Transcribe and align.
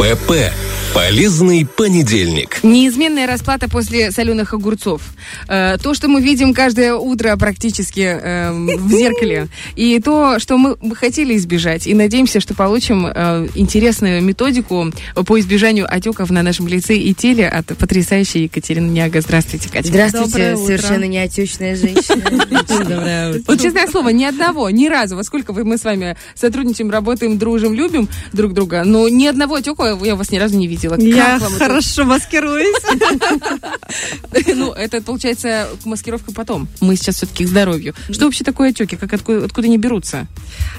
ПП. 0.00 0.69
Полезный 0.94 1.64
понедельник. 1.64 2.64
Неизменная 2.64 3.28
расплата 3.28 3.68
после 3.68 4.10
соленых 4.10 4.54
огурцов. 4.54 5.02
Э, 5.46 5.76
то, 5.80 5.94
что 5.94 6.08
мы 6.08 6.20
видим 6.20 6.52
каждое 6.52 6.94
утро 6.94 7.36
практически 7.36 8.00
э, 8.00 8.50
в 8.50 8.90
зеркале, 8.90 9.46
и 9.76 10.00
то, 10.00 10.40
что 10.40 10.58
мы 10.58 10.76
хотели 10.96 11.36
избежать. 11.36 11.86
И 11.86 11.94
надеемся, 11.94 12.40
что 12.40 12.54
получим 12.54 13.06
э, 13.06 13.46
интересную 13.54 14.20
методику 14.20 14.92
по 15.14 15.38
избежанию 15.38 15.86
отеков 15.88 16.30
на 16.30 16.42
нашем 16.42 16.66
лице 16.66 16.96
и 16.96 17.14
теле 17.14 17.48
от 17.48 17.66
потрясающей 17.66 18.44
Екатерины 18.44 18.90
Няга. 18.90 19.20
Здравствуйте, 19.20 19.68
Катя. 19.68 19.88
Здравствуйте, 19.88 20.56
совершенно 20.56 21.04
неотечная 21.04 21.76
женщина. 21.76 22.46
Доброе. 22.68 23.42
Вот 23.46 23.60
честное 23.60 23.86
слово, 23.86 24.08
ни 24.08 24.24
одного, 24.24 24.68
ни 24.70 24.88
разу, 24.88 25.14
во 25.14 25.22
сколько 25.22 25.52
мы 25.52 25.78
с 25.78 25.84
вами 25.84 26.16
сотрудничаем, 26.34 26.90
работаем, 26.90 27.38
дружим, 27.38 27.74
любим 27.74 28.08
друг 28.32 28.54
друга, 28.54 28.82
но 28.84 29.08
ни 29.08 29.26
одного 29.26 29.54
отека 29.54 29.96
я 30.04 30.14
у 30.14 30.16
вас 30.16 30.32
ни 30.32 30.38
разу 30.38 30.56
не 30.56 30.66
видела. 30.66 30.79
Как 30.88 31.00
Я 31.00 31.38
вам 31.38 31.52
это? 31.54 31.64
хорошо 31.64 32.04
маскируюсь. 32.04 32.76
Ну, 34.54 34.72
это 34.72 35.00
получается 35.00 35.68
маскировка 35.84 36.32
потом. 36.32 36.68
Мы 36.80 36.96
сейчас 36.96 37.16
все-таки 37.16 37.44
к 37.44 37.48
здоровью. 37.48 37.94
Что 38.10 38.26
вообще 38.26 38.44
такое 38.44 38.70
отеки? 38.70 38.96
Как 38.96 39.12
откуда, 39.12 39.46
они 39.62 39.78
берутся? 39.78 40.28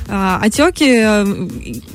А, 0.07 0.39
Отеки, 0.41 0.85
э, 0.87 1.25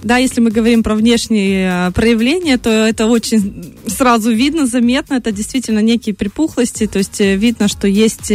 да, 0.03 0.17
если 0.17 0.41
мы 0.41 0.51
говорим 0.51 0.83
про 0.83 0.95
внешние 0.95 1.89
э, 1.89 1.91
проявления, 1.93 2.57
то 2.59 2.71
это 2.71 3.07
очень 3.07 3.75
сразу 3.87 4.33
видно, 4.33 4.67
заметно. 4.67 5.15
Это 5.15 5.33
действительно 5.33 5.81
некие 5.81 6.15
припухлости. 6.15 6.87
То 6.87 6.99
есть 6.99 7.21
э, 7.21 7.37
видно, 7.37 7.69
что 7.69 7.87
есть 7.89 8.33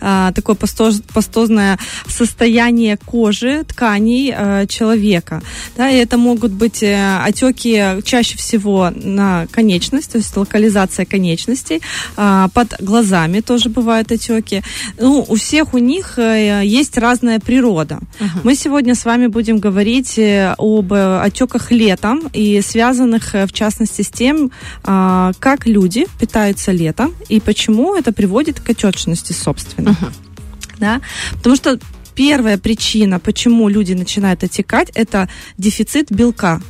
а, 0.00 0.32
такое 0.32 0.56
пастозное 0.56 1.78
состояние 2.08 2.96
кожи, 2.96 3.64
тканей 3.64 4.66
человека. 4.66 5.42
Да, 5.76 5.90
и 5.90 5.96
это 5.96 6.18
могут 6.18 6.52
быть 6.52 6.82
отеки 6.82 8.02
чаще 8.04 8.36
всего 8.36 8.90
на 8.94 9.46
конечность, 9.50 10.12
то 10.12 10.18
есть 10.18 10.36
локализация 10.36 11.04
конечностей. 11.04 11.82
А, 12.16 12.48
Под 12.54 12.74
глазами 12.80 13.40
тоже 13.40 13.68
бывают 13.68 14.12
отеки. 14.12 14.62
Ну, 14.98 15.24
у 15.28 15.34
всех 15.36 15.74
у 15.74 15.78
них 15.78 16.18
э, 16.18 16.62
есть 16.64 16.98
разная 16.98 17.40
природа. 17.40 17.98
Мы 18.44 18.54
сегодня 18.54 18.94
с 18.94 19.04
вами 19.04 19.26
будем 19.26 19.58
говорить 19.58 20.18
э, 20.18 20.54
об 20.58 20.92
отеках 20.92 21.70
летом 21.70 22.22
и 22.32 22.60
связанных, 22.60 23.34
э, 23.34 23.46
в 23.46 23.52
частности, 23.52 24.02
с 24.02 24.08
тем, 24.08 24.50
а, 24.84 25.32
как 25.38 25.66
люди 25.66 26.06
питаются 26.20 26.72
летом 26.72 27.14
и 27.28 27.40
почему 27.40 27.94
это 27.94 28.12
приводит 28.12 28.60
к 28.60 28.70
отечности, 28.70 29.32
собственно. 29.32 29.96
Да? 30.78 31.00
Потому 31.34 31.56
что 31.56 31.78
первая 32.14 32.58
причина, 32.58 33.18
почему 33.18 33.68
люди 33.68 33.92
начинают 33.92 34.44
отекать, 34.44 34.90
это 34.94 35.28
дефицит 35.58 36.10
белка. 36.10 36.60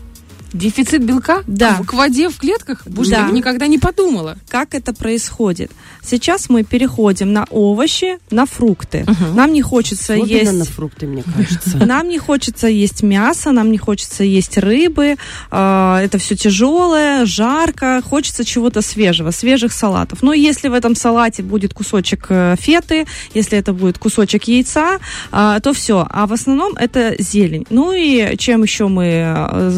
Дефицит 0.55 1.05
белка? 1.05 1.42
Да. 1.47 1.74
К, 1.83 1.86
к 1.88 1.92
воде 1.94 2.28
в 2.30 2.36
клетках? 2.38 2.86
Боже, 2.86 3.10
Да. 3.10 3.16
я 3.19 3.24
бы 3.27 3.33
никогда 3.33 3.66
не 3.66 3.78
подумала. 3.78 4.38
Как 4.48 4.74
это 4.74 4.94
происходит? 4.94 5.70
Сейчас 6.02 6.48
мы 6.48 6.62
переходим 6.62 7.33
на 7.33 7.44
овощи, 7.50 8.19
на 8.30 8.46
фрукты. 8.46 9.05
Нам 9.34 9.52
не 9.52 9.62
хочется 9.62 10.14
Особенно 10.14 10.27
есть... 10.33 10.52
на 10.52 10.64
фрукты, 10.64 11.06
мне 11.06 11.22
кажется. 11.24 11.77
Нам 11.86 12.08
не 12.08 12.19
хочется 12.19 12.69
есть 12.69 13.02
мясо, 13.02 13.50
нам 13.52 13.70
не 13.72 13.78
хочется 13.78 14.22
есть 14.24 14.56
рыбы. 14.58 15.16
э, 15.50 15.98
Это 16.05 16.19
все 16.19 16.36
тяжелое, 16.36 17.27
жарко. 17.27 18.00
Хочется 18.08 18.44
чего-то 18.44 18.80
свежего, 18.83 19.30
свежих 19.33 19.72
салатов. 19.72 20.22
Но 20.22 20.33
если 20.33 20.68
в 20.68 20.74
этом 20.74 20.94
салате 20.94 21.42
будет 21.42 21.74
кусочек 21.74 22.27
э, 22.28 22.55
феты, 22.58 23.06
если 23.34 23.58
это 23.58 23.72
будет 23.72 23.98
кусочек 23.98 24.44
яйца, 24.44 24.98
э, 25.33 25.58
то 25.62 25.72
все. 25.72 26.06
А 26.11 26.27
в 26.27 26.33
основном 26.33 26.74
это 26.77 27.14
зелень. 27.18 27.66
Ну 27.70 27.92
и 27.92 28.36
чем 28.36 28.62
еще 28.62 28.86
мы 28.89 29.05
э, 29.05 29.68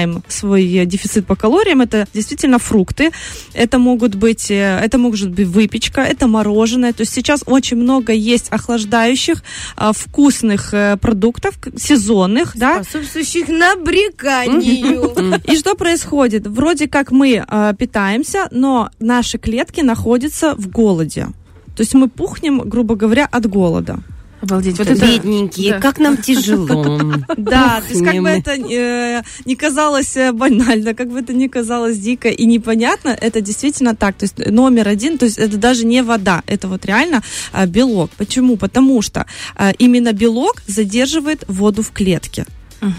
восполняем 0.00 0.22
свой 0.28 0.74
э, 0.74 0.86
дефицит 0.86 1.26
по 1.26 1.36
калориям, 1.36 1.80
это 1.80 2.06
действительно 2.14 2.58
фрукты. 2.58 3.10
Это 3.54 3.78
могут 3.78 4.14
быть, 4.14 4.50
э, 4.50 4.80
это 4.82 4.98
может 4.98 5.30
быть 5.30 5.46
выпечка, 5.46 6.00
это 6.00 6.26
мороженое. 6.26 6.92
То 6.92 7.02
есть 7.02 7.12
сейчас 7.12 7.42
очень 7.46 7.76
много 7.76 8.12
есть 8.12 8.48
охлаждающих, 8.50 9.42
а, 9.76 9.92
вкусных 9.92 10.74
э, 10.74 10.96
продуктов, 10.96 11.54
сезонных, 11.76 12.56
да. 12.56 12.82
Способствующих 12.82 13.48
набреканию. 13.48 15.40
И 15.44 15.56
что 15.56 15.74
происходит? 15.74 16.46
Вроде 16.46 16.88
как 16.88 17.10
мы 17.10 17.44
э, 17.46 17.74
питаемся, 17.78 18.48
но 18.50 18.90
наши 18.98 19.38
клетки 19.38 19.80
находятся 19.80 20.54
в 20.56 20.68
голоде. 20.68 21.28
То 21.76 21.82
есть 21.82 21.94
мы 21.94 22.08
пухнем, 22.08 22.60
грубо 22.60 22.94
говоря, 22.94 23.26
от 23.30 23.46
голода. 23.46 24.00
Обалдеть. 24.40 24.78
Вот 24.78 24.88
это... 24.88 25.06
Бедненькие, 25.06 25.72
Да. 25.72 25.80
как 25.80 25.98
нам 25.98 26.16
тяжело. 26.16 27.00
Да, 27.36 27.80
то 27.80 27.88
есть 27.88 28.04
как 28.04 28.16
бы 28.22 28.28
это 28.28 28.52
э, 28.52 29.22
не 29.44 29.56
казалось 29.56 30.16
э, 30.16 30.32
банально, 30.32 30.94
как 30.94 31.08
бы 31.10 31.20
это 31.20 31.32
не 31.32 31.48
казалось 31.48 31.98
дико 31.98 32.28
и 32.28 32.46
непонятно, 32.46 33.08
это 33.08 33.40
действительно 33.40 33.94
так. 33.94 34.16
То 34.16 34.24
есть 34.24 34.38
номер 34.38 34.88
один, 34.88 35.18
то 35.18 35.26
есть 35.26 35.38
это 35.38 35.56
даже 35.56 35.84
не 35.84 36.02
вода, 36.02 36.42
это 36.46 36.68
вот 36.68 36.86
реально 36.86 37.22
э, 37.52 37.66
белок. 37.66 38.10
Почему? 38.16 38.56
Потому 38.56 39.02
что 39.02 39.26
э, 39.56 39.72
именно 39.78 40.12
белок 40.12 40.62
задерживает 40.66 41.44
воду 41.48 41.82
в 41.82 41.90
клетке. 41.90 42.46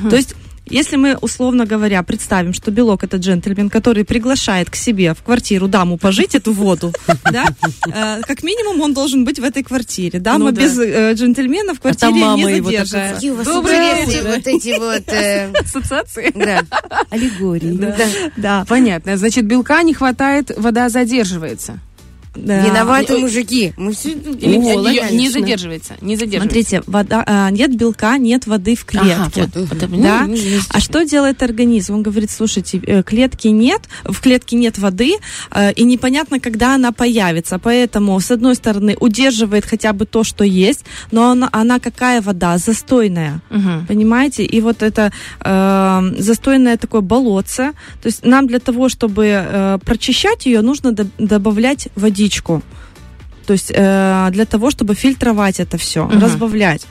То 0.09 0.15
есть 0.15 0.35
если 0.71 0.95
мы, 0.95 1.15
условно 1.21 1.65
говоря, 1.65 2.01
представим, 2.03 2.53
что 2.53 2.71
белок 2.71 3.03
это 3.03 3.17
джентльмен, 3.17 3.69
который 3.69 4.05
приглашает 4.05 4.69
к 4.69 4.75
себе 4.75 5.13
в 5.13 5.21
квартиру 5.23 5.67
даму 5.67 5.97
пожить 5.97 6.35
эту 6.35 6.53
воду, 6.53 6.93
да, 7.31 7.45
э, 7.87 8.21
как 8.21 8.43
минимум 8.43 8.81
он 8.81 8.93
должен 8.93 9.25
быть 9.25 9.39
в 9.39 9.43
этой 9.43 9.63
квартире. 9.63 10.19
Дама 10.19 10.45
Ну 10.45 10.51
без 10.51 10.77
э, 10.79 11.13
джентльмена 11.13 11.73
в 11.73 11.79
квартире 11.79 12.13
мама 12.13 12.51
не 12.51 12.61
задержится. 12.61 13.11
Какие 13.13 13.31
у 13.31 13.35
вас 13.35 13.47
вот 13.47 14.47
эти 14.47 14.79
вот... 14.79 15.07
э, 15.09 15.51
Ассоциации. 15.59 16.31
Да, 16.35 16.63
аллегории. 17.09 17.93
Да. 18.37 18.65
Понятно. 18.67 19.17
Значит, 19.17 19.45
белка 19.45 19.83
не 19.83 19.93
хватает, 19.93 20.51
вода 20.57 20.89
задерживается. 20.89 21.79
Да. 22.33 22.65
Виноваты 22.65 23.15
Ой. 23.15 23.21
мужики. 23.21 23.73
Мы 23.75 23.91
всё- 23.91 24.09
Или 24.11 24.55
О, 24.55 24.59
не- 24.61 24.73
логично. 24.75 25.09
не 25.15 25.29
задерживается. 25.29 25.95
Не 26.01 26.15
задерживается. 26.15 26.53
Смотрите, 26.55 26.83
вода, 26.87 27.23
а, 27.27 27.49
нет 27.51 27.75
белка, 27.75 28.17
нет 28.17 28.47
воды 28.47 28.75
в 28.75 28.85
Ага, 28.93 29.29
клетке. 29.29 29.49
вот, 29.59 29.69
вот, 29.69 30.01
Да? 30.01 30.23
ну, 30.27 30.35
А 30.69 30.79
что 30.79 31.03
делает 31.03 31.43
организм? 31.43 31.95
Он 31.95 32.03
говорит, 32.03 32.31
слушайте, 32.31 32.77
э, 32.87 33.03
клетки 33.03 33.49
нет, 33.49 33.81
в 34.05 34.21
клетке 34.21 34.55
нет 34.55 34.77
воды, 34.77 35.15
э, 35.51 35.73
и 35.73 35.83
непонятно, 35.83 36.39
когда 36.39 36.75
она 36.75 36.91
появится. 36.93 37.59
Поэтому, 37.59 38.17
с 38.19 38.31
одной 38.31 38.55
стороны, 38.55 38.95
удерживает 38.99 39.65
хотя 39.65 39.91
бы 39.91 40.05
то, 40.05 40.23
что 40.23 40.45
есть, 40.45 40.85
но 41.11 41.31
она, 41.31 41.49
она 41.51 41.79
какая 41.79 42.21
вода? 42.21 42.57
Застойная. 42.57 43.41
Мгм. 43.49 43.85
Понимаете? 43.87 44.45
И 44.45 44.61
вот 44.61 44.83
это 44.83 45.11
э, 45.43 46.13
застойное 46.17 46.77
такое 46.77 47.01
болотце. 47.01 47.73
То 48.01 48.07
есть 48.07 48.23
нам 48.25 48.47
для 48.47 48.59
того, 48.59 48.87
чтобы 48.89 49.25
э, 49.27 49.79
прочищать 49.85 50.45
ее, 50.45 50.61
нужно 50.61 50.93
до- 50.93 51.07
добавлять 51.17 51.89
водичку. 51.95 52.21
То 53.45 53.53
есть 53.53 53.71
э, 53.75 54.29
для 54.31 54.45
того, 54.45 54.69
чтобы 54.71 54.95
фильтровать 54.95 55.59
это 55.59 55.77
все, 55.77 56.05
Мгм. 56.05 56.19
разбавлять. 56.21 56.85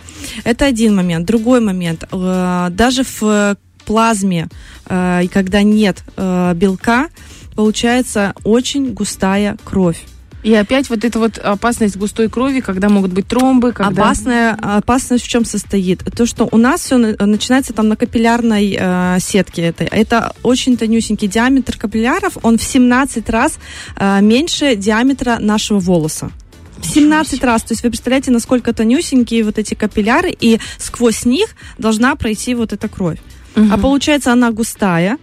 Это 0.45 0.67
один 0.67 0.95
момент. 0.97 1.27
Другой 1.27 1.61
момент. 1.61 2.05
Э, 2.13 2.69
даже 2.71 3.03
в 3.05 3.57
плазме, 3.87 4.49
э, 4.87 5.23
когда 5.33 5.63
нет 5.63 6.03
э, 6.17 6.53
белка, 6.55 7.09
получается 7.57 8.35
очень 8.45 8.93
густая 8.93 9.57
кровь. 9.65 10.03
И 10.43 10.55
опять 10.55 10.89
вот 10.89 11.05
эта 11.05 11.19
вот 11.19 11.39
опасность 11.39 11.97
густой 11.97 12.29
крови, 12.29 12.61
когда 12.61 12.89
могут 12.89 13.13
быть 13.13 13.27
тромбы, 13.27 13.73
когда... 13.73 14.03
Опасная, 14.03 14.55
опасность 14.55 15.25
в 15.25 15.29
чем 15.29 15.45
состоит? 15.45 16.03
То, 16.17 16.25
что 16.27 16.49
у 16.51 16.57
нас 16.57 16.81
все 16.81 16.97
начинается 16.97 17.73
там 17.73 17.89
на 17.89 17.97
капиллярной 17.97 18.77
э, 18.79 19.19
сетке 19.21 19.63
этой. 19.63 19.87
Это 19.87 20.33
очень 20.43 20.77
тонюсенький 20.77 21.29
диаметр 21.29 21.77
капилляров, 21.77 22.39
он 22.43 22.57
в 22.57 22.63
17 22.63 23.29
раз 23.29 23.59
э, 23.97 24.21
меньше 24.23 24.77
диаметра 24.77 25.39
нашего 25.39 25.79
волоса. 25.79 26.31
В 26.79 26.87
17 26.87 27.45
раз. 27.45 27.63
То 27.63 27.73
есть 27.73 27.83
вы 27.83 27.91
представляете, 27.91 28.31
насколько 28.31 28.73
тонюсенькие 28.73 29.45
вот 29.45 29.59
эти 29.59 29.75
капилляры, 29.75 30.31
и 30.31 30.59
сквозь 30.79 31.27
них 31.27 31.51
должна 31.77 32.15
пройти 32.17 32.55
вот 32.55 32.73
эта 32.73 32.89
кровь. 32.89 33.19
Мгм. 33.55 33.73
А 33.73 33.79
получается 33.79 34.33
она 34.33 34.51
густая, 34.51 35.19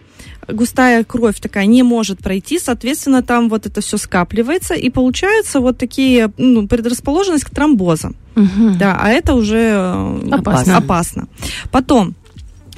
густая 0.48 1.04
кровь 1.04 1.40
такая 1.40 1.66
не 1.66 1.84
может 1.84 2.20
пройти, 2.20 2.60
соответственно, 2.60 3.22
там 3.24 3.50
вот 3.50 3.66
это 3.66 3.82
все 3.82 3.98
скапливается, 3.98 4.74
и 4.74 4.90
получаются 4.90 5.60
вот 5.60 5.78
такие 5.78 6.32
ну, 6.38 6.68
предрасположенность 6.68 7.46
к 7.46 7.50
тромбозам. 7.50 8.16
Мгм. 8.36 8.78
Да, 8.78 8.98
а 9.00 9.10
это 9.10 9.34
уже 9.34 9.58
э, 9.58 10.30
Опасно. 10.32 10.78
опасно. 10.78 11.28
Потом, 11.72 12.16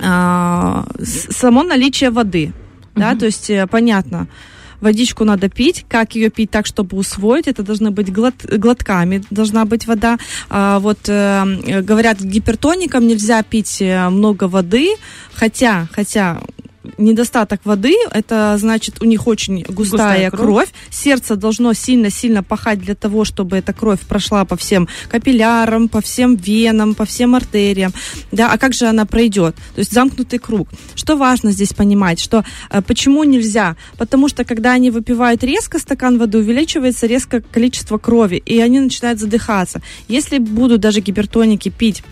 а, 0.02 0.86
само 1.04 1.64
наличие 1.64 2.10
воды, 2.10 2.54
да, 2.96 3.10
Мгм. 3.12 3.20
то 3.20 3.26
есть 3.26 3.50
э, 3.50 3.68
понятно, 3.68 4.28
водичку 4.82 5.26
надо 5.26 5.50
пить, 5.50 5.86
как 5.90 6.16
ее 6.16 6.30
пить 6.30 6.52
так, 6.52 6.66
чтобы 6.66 6.98
усвоить, 6.98 7.48
это 7.48 7.64
должны 7.64 7.92
быть 7.92 8.10
глот- 8.10 8.46
глотками, 8.46 9.22
должна 9.30 9.66
быть 9.66 9.86
вода. 9.88 10.18
А, 10.50 10.80
вот 10.80 11.00
э, 11.08 11.82
говорят, 11.82 12.22
гипертоникам 12.22 13.06
нельзя 13.08 13.44
пить 13.44 13.82
э, 13.82 14.10
много 14.10 14.46
воды, 14.46 14.96
хотя, 15.34 15.88
хотя 15.92 16.40
недостаток 16.98 17.62
воды, 17.66 17.96
это 18.12 18.56
значит 18.58 19.02
у 19.02 19.06
них 19.06 19.28
очень 19.28 19.64
густая, 19.64 19.74
Густая 19.74 20.32
кровь. 20.32 20.42
кровь. 20.42 20.70
Сердце 20.90 21.36
должно 21.36 21.74
сильно-сильно 21.74 22.44
пахать 22.44 22.80
для 22.80 22.96
того, 22.96 23.26
чтобы 23.26 23.58
эта 23.58 23.74
кровь 23.74 24.00
прошла 24.02 24.46
по 24.46 24.56
всем 24.56 24.88
капиллярам, 25.10 25.90
по 25.90 26.02
всем 26.02 26.36
венам, 26.36 26.96
по 26.96 27.06
всем 27.06 27.36
артериям. 27.36 27.92
Да, 28.32 28.52
а 28.52 28.58
как 28.58 28.74
же 28.74 28.86
она 28.86 29.06
пройдет? 29.06 29.56
То 29.76 29.80
есть 29.80 29.92
замкнутый 29.92 30.40
круг. 30.40 30.70
Что 30.96 31.18
важно 31.18 31.52
здесь 31.52 31.74
понимать, 31.74 32.20
что 32.20 32.44
э, 32.70 32.82
почему 32.82 33.24
нельзя? 33.24 33.76
Потому 33.98 34.30
что 34.30 34.44
когда 34.46 34.74
они 34.74 34.92
выпивают 34.92 35.44
резко 35.44 35.80
стакан 35.80 36.18
воды, 36.18 36.38
увеличивается 36.38 37.08
резко 37.08 37.42
количество 37.42 37.98
крови, 37.98 38.42
и 38.46 38.60
они 38.60 38.80
начинают 38.80 39.20
задыхаться. 39.20 39.82
Если 40.08 40.38
будут 40.38 40.82
даже 40.82 41.02
гипертоники 41.02 41.70
пить 41.70 42.04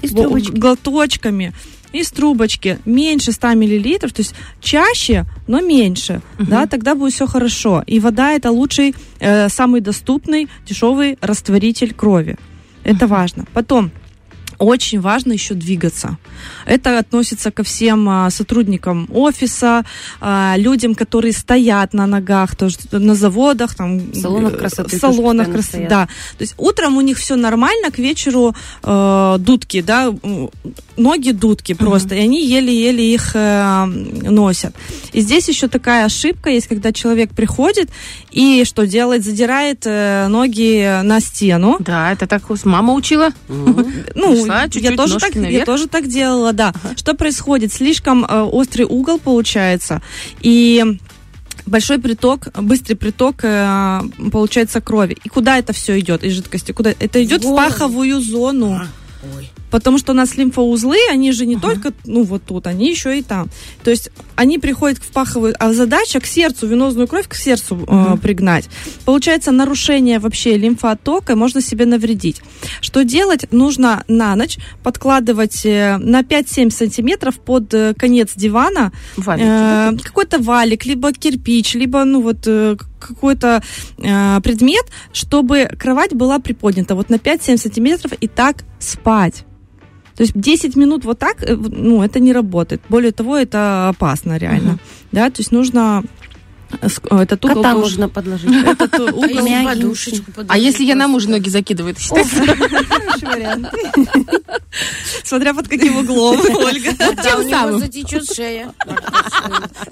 глоточками, 0.54 1.54
из 1.94 2.12
трубочки 2.12 2.80
меньше 2.86 3.32
100 3.32 3.54
миллилитров, 3.54 4.14
то 4.14 4.22
есть 4.22 4.36
чаще, 4.62 5.26
но 5.48 5.62
меньше, 5.62 6.22
да, 6.40 6.66
тогда 6.68 6.96
будет 6.96 7.14
все 7.14 7.28
хорошо. 7.28 7.84
И 7.88 8.00
вода 8.00 8.32
это 8.32 8.52
лучший, 8.52 8.96
э, 9.20 9.50
самый 9.50 9.82
доступный, 9.82 10.48
дешевый 10.66 11.18
растворитель 11.22 11.94
крови. 11.94 12.38
Это 12.84 13.08
важно. 13.08 13.46
Потом 13.54 13.92
очень 14.58 15.00
важно 15.00 15.34
еще 15.34 15.54
двигаться. 15.54 16.18
Это 16.66 17.00
относится 17.00 17.52
ко 17.52 17.64
всем 17.64 18.08
а, 18.10 18.30
сотрудникам 18.30 19.08
офиса, 19.14 19.84
а, 20.20 20.56
людям, 20.58 20.96
которые 20.96 21.34
стоят 21.34 21.94
на 21.94 22.06
ногах, 22.08 22.56
тоже 22.56 22.78
на 22.92 23.16
заводах, 23.16 23.76
там, 23.76 24.00
В 24.12 24.16
салонах 24.16 24.54
э, 24.54 24.58
красоты 24.58 24.98
салонах 24.98 25.52
красоты, 25.52 25.88
да. 25.90 26.08
То 26.38 26.42
есть 26.42 26.56
утром 26.58 26.98
у 26.98 27.02
них 27.02 27.18
все 27.18 27.36
нормально, 27.36 27.92
к 27.92 28.00
вечеру 28.00 28.56
э, 28.84 29.36
дудки, 29.40 29.82
да, 29.82 30.14
ноги 30.98 31.32
дудки 31.32 31.74
просто, 31.74 32.16
и 32.16 32.20
они 32.20 32.46
еле-еле 32.46 33.14
их 33.14 33.32
э, 33.36 33.86
носят. 33.86 34.76
И 35.14 35.22
здесь 35.22 35.48
еще 35.48 35.68
такая 35.68 36.06
ошибка 36.06 36.50
есть, 36.50 36.68
когда 36.68 36.92
человек 36.92 37.32
приходит 37.32 37.90
и 38.32 38.64
что 38.66 38.86
делает, 38.86 39.24
задирает 39.24 39.84
э, 39.86 40.28
ноги 40.28 41.02
на 41.04 41.20
стену. 41.20 41.78
Да, 41.80 42.12
это 42.12 42.28
так 42.28 42.44
мама 42.66 42.94
учила. 42.94 43.30
Ну, 43.48 44.46
я 44.46 44.96
тоже, 44.96 45.20
так, 45.20 45.36
я 45.36 45.66
тоже 45.66 45.88
так 45.88 46.08
делала, 46.08 46.27
да. 46.54 46.74
Что 46.96 47.14
происходит? 47.14 47.74
Слишком 47.74 48.26
э, 48.26 48.42
острый 48.42 48.84
угол 48.84 49.20
получается, 49.20 50.02
и 50.42 50.84
большой 51.66 52.00
приток, 52.00 52.48
быстрый 52.56 52.96
приток 52.96 53.44
э, 53.44 54.02
получается 54.32 54.82
крови. 54.82 55.18
И 55.24 55.30
куда 55.30 55.58
это 55.58 55.74
все 55.74 56.00
идет 56.00 56.24
из 56.24 56.34
жидкости? 56.34 56.72
Куда 56.72 56.94
это 56.98 57.24
идет 57.24 57.44
в 57.44 57.50
Вот. 57.50 57.58
паховую 57.58 58.22
зону? 58.22 58.82
Ой. 59.36 59.52
Потому 59.70 59.98
что 59.98 60.14
у 60.14 60.16
нас 60.16 60.36
лимфоузлы, 60.38 60.98
они 61.12 61.32
же 61.32 61.46
не 61.46 61.58
только, 61.58 61.94
ну, 62.06 62.24
вот 62.24 62.44
тут, 62.46 62.68
они 62.68 62.90
еще 62.90 63.18
и 63.18 63.22
там. 63.22 63.50
То 63.84 63.92
есть 63.92 64.10
они 64.36 64.60
приходят 64.60 64.98
в 65.00 65.08
паховую, 65.12 65.56
а 65.60 65.74
задача 65.74 66.20
к 66.20 66.26
сердцу, 66.26 66.68
венозную 66.68 67.08
кровь 67.08 67.28
к 67.28 67.36
сердцу 67.36 67.86
э, 67.88 68.18
пригнать. 68.22 68.70
Получается 69.06 69.52
нарушение 69.52 70.20
вообще 70.20 70.58
лимфоотока, 70.58 71.34
и 71.34 71.36
можно 71.36 71.62
себе 71.62 71.86
навредить. 71.86 72.42
Что 72.82 73.04
делать? 73.04 73.52
Нужно 73.52 74.04
на 74.08 74.36
ночь 74.36 74.58
подкладывать 74.84 75.66
э, 75.66 75.98
на 75.98 76.22
5-7 76.22 76.72
сантиметров 76.72 77.36
под 77.40 77.74
э, 77.74 77.94
конец 77.96 78.32
дивана 78.36 78.92
Валик, 79.18 79.46
э, 79.46 79.92
какой-то 80.04 80.40
валик, 80.40 80.86
либо 80.86 81.12
кирпич, 81.12 81.74
либо, 81.76 82.04
ну, 82.04 82.22
вот 82.22 82.48
э, 82.48 82.78
какой-то 83.00 83.62
э, 83.98 84.42
предмет, 84.42 84.86
чтобы 85.14 85.66
кровать 85.80 86.14
была 86.14 86.40
приподнята 86.40 86.96
вот 86.96 87.10
на 87.10 87.16
5-7 87.16 87.58
сантиметров 87.58 88.12
и 88.20 88.28
так 88.28 88.64
спать. 88.80 89.46
То 90.18 90.24
есть 90.24 90.34
10 90.36 90.76
минут 90.76 91.06
вот 91.06 91.20
так, 91.20 91.44
э, 91.44 91.56
ну, 91.56 92.02
это 92.02 92.20
не 92.20 92.34
работает. 92.34 92.82
Более 92.90 93.12
того, 93.12 93.38
это 93.38 93.90
опасно 93.90 94.38
реально. 94.38 94.80
Да, 95.12 95.30
то 95.30 95.42
есть 95.42 95.52
нужно 95.52 96.04
этот 96.82 97.46
угол 97.46 97.56
Кота 97.56 97.74
тоже- 97.74 97.84
можно 97.84 98.10
подложить. 98.10 98.50
этот 98.66 98.94
э, 98.94 99.12
угол 99.12 99.64
подушечку 99.66 100.32
А 100.48 100.58
если 100.58 100.84
я 100.84 100.96
на 100.96 101.08
мужа 101.08 101.30
ноги 101.30 101.50
закидываю, 101.50 101.94
это 101.94 102.02
считается? 102.02 102.36
Хороший 102.46 103.28
вариант. 103.28 103.68
Смотря 105.24 105.54
под 105.54 105.68
каким 105.68 105.98
углом, 105.98 106.40
Ольга. 106.40 106.92
Него 106.92 107.50
самым. 107.50 107.80
затечет 107.80 108.32
шея. 108.34 108.74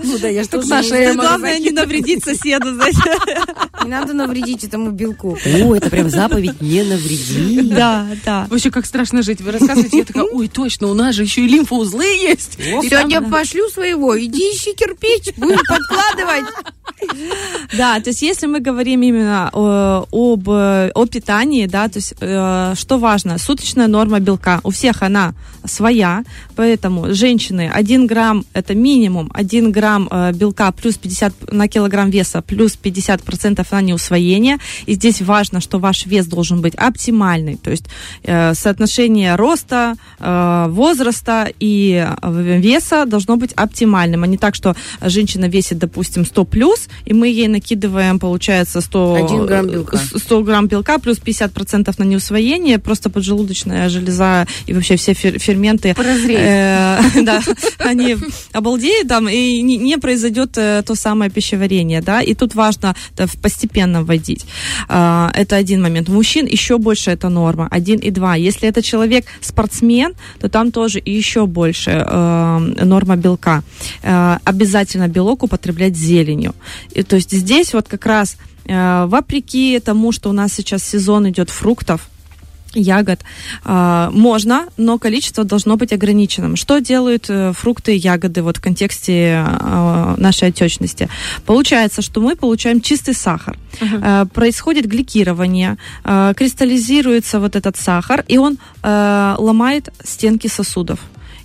Ну 0.03 0.17
да, 0.19 0.27
я 0.27 0.45
Тоже 0.45 0.67
на 0.67 0.83
шее 0.83 1.13
Главное 1.13 1.59
не 1.59 1.71
навредить 1.71 2.23
соседу. 2.23 2.73
Не 3.83 3.89
надо 3.89 4.13
навредить 4.13 4.63
этому 4.63 4.91
белку. 4.91 5.37
О, 5.45 5.75
это 5.75 5.89
прям 5.89 6.09
заповедь 6.09 6.61
не 6.61 6.83
навреди. 6.83 7.61
Да, 7.61 8.07
да. 8.25 8.47
Вообще, 8.49 8.71
как 8.71 8.85
страшно 8.85 9.21
жить. 9.21 9.41
Вы 9.41 9.51
рассказываете, 9.51 9.97
я 9.99 10.05
такая, 10.05 10.23
ой, 10.23 10.47
точно, 10.47 10.87
у 10.87 10.93
нас 10.93 11.15
же 11.15 11.23
еще 11.23 11.41
и 11.41 11.47
лимфоузлы 11.47 12.05
есть. 12.05 12.57
Сегодня 12.57 13.21
пошлю 13.21 13.69
своего, 13.69 14.19
иди 14.19 14.51
ищи 14.51 14.73
кирпич, 14.73 15.35
будем 15.35 15.59
подкладывать. 15.67 16.45
Да, 17.77 17.99
то 17.99 18.09
есть 18.09 18.21
если 18.21 18.47
мы 18.47 18.59
говорим 18.59 19.01
именно 19.01 19.49
э, 19.51 20.03
об 20.11 20.49
э, 20.49 20.91
о 20.93 21.05
питании, 21.05 21.65
да, 21.65 21.87
то 21.87 21.97
есть 21.97 22.13
э, 22.19 22.73
что 22.75 22.97
важно, 22.97 23.37
суточная 23.37 23.87
норма 23.87 24.19
белка, 24.19 24.59
у 24.63 24.69
всех 24.69 25.01
она 25.01 25.33
своя, 25.67 26.23
поэтому 26.55 27.13
женщины 27.13 27.69
1 27.73 28.07
грамм 28.07 28.45
это 28.53 28.75
минимум 28.75 29.29
1 29.33 29.71
грамм 29.71 30.07
э, 30.11 30.31
белка 30.33 30.71
плюс 30.71 30.95
50 30.97 31.51
на 31.53 31.67
килограмм 31.67 32.09
веса 32.09 32.41
плюс 32.41 32.75
50 32.75 33.23
процентов 33.23 33.71
на 33.71 33.81
неусвоение, 33.81 34.57
и 34.85 34.93
здесь 34.95 35.21
важно, 35.21 35.61
что 35.61 35.79
ваш 35.79 36.05
вес 36.05 36.25
должен 36.27 36.61
быть 36.61 36.75
оптимальный, 36.75 37.55
то 37.57 37.71
есть 37.71 37.85
э, 38.23 38.53
соотношение 38.53 39.35
роста, 39.35 39.95
э, 40.19 40.65
возраста 40.69 41.49
и 41.59 42.05
э, 42.21 42.57
веса 42.59 43.05
должно 43.05 43.37
быть 43.37 43.53
оптимальным, 43.53 44.23
а 44.23 44.27
не 44.27 44.37
так, 44.37 44.55
что 44.55 44.75
женщина 45.01 45.45
весит, 45.45 45.77
допустим, 45.77 46.25
100 46.25 46.45
плюс, 46.45 46.87
и 47.05 47.13
мы 47.13 47.27
ей 47.27 47.47
накидываем, 47.47 48.19
получается, 48.19 48.81
100, 48.81 49.15
Один 49.25 49.45
грамм 49.45 49.67
белка. 49.67 49.97
с- 49.97 50.19
100 50.19 50.43
грамм 50.43 50.67
белка 50.67 50.97
плюс 50.99 51.19
50% 51.19 51.93
на 51.97 52.03
неусвоение, 52.03 52.79
просто 52.79 53.09
поджелудочная 53.09 53.89
железа 53.89 54.47
и 54.67 54.73
вообще 54.73 54.95
все 54.95 55.11
фер- 55.13 55.37
Прозреет. 55.93 56.39
э, 56.39 57.01
да, 57.23 57.41
они 57.79 58.17
обалдеют 58.53 59.07
там, 59.07 59.27
и 59.29 59.61
не, 59.61 59.97
произойдет 59.97 60.57
э, 60.57 60.83
то 60.85 60.95
самое 60.95 61.31
пищеварение, 61.31 62.01
да, 62.01 62.21
и 62.21 62.33
тут 62.33 62.55
важно 62.55 62.95
постепенно 63.41 64.03
вводить. 64.03 64.45
А, 64.87 65.31
это 65.33 65.55
один 65.55 65.81
момент. 65.81 66.09
У 66.09 66.13
мужчин 66.13 66.45
еще 66.45 66.77
больше 66.77 67.11
это 67.11 67.29
норма, 67.29 67.67
один 67.71 67.99
и 67.99 68.11
два. 68.11 68.35
Если 68.35 68.67
это 68.67 68.81
человек 68.81 69.25
спортсмен, 69.41 70.13
то 70.39 70.49
там 70.49 70.71
тоже 70.71 71.01
еще 71.05 71.45
больше 71.45 71.91
э, 71.91 72.57
норма 72.85 73.15
белка. 73.15 73.63
Обязательно 74.01 75.07
белок 75.07 75.43
употреблять 75.43 75.95
зеленью. 75.95 76.53
И, 76.93 77.03
то 77.03 77.15
есть 77.15 77.31
здесь 77.31 77.73
вот 77.73 77.87
как 77.87 78.05
раз 78.05 78.37
вопреки 78.67 79.79
тому, 79.79 80.11
что 80.11 80.29
у 80.29 80.33
нас 80.33 80.53
сейчас 80.53 80.83
сезон 80.83 81.29
идет 81.29 81.49
фруктов, 81.49 82.09
ягод 82.75 83.21
а, 83.63 84.09
можно, 84.11 84.67
но 84.77 84.97
количество 84.97 85.43
должно 85.43 85.77
быть 85.77 85.93
ограниченным. 85.93 86.55
Что 86.55 86.79
делают 86.79 87.25
э, 87.29 87.53
фрукты 87.53 87.95
и 87.95 87.99
ягоды 87.99 88.41
вот 88.41 88.57
в 88.57 88.61
контексте 88.61 89.43
а, 89.45 90.15
нашей 90.17 90.49
отечности? 90.49 91.09
Получается, 91.45 92.01
что 92.01 92.21
мы 92.21 92.35
получаем 92.35 92.81
чистый 92.81 93.13
сахар. 93.13 93.57
Э, 93.81 94.25
происходит 94.33 94.85
гликирование, 94.85 95.77
э, 96.03 96.33
кристаллизируется 96.35 97.39
вот 97.39 97.55
этот 97.55 97.77
сахар, 97.77 98.23
и 98.27 98.37
он 98.37 98.57
э, 98.83 99.35
ломает 99.37 99.89
стенки 100.03 100.47
сосудов. 100.47 100.99